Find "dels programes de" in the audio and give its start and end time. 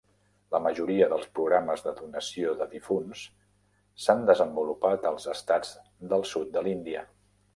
1.09-1.91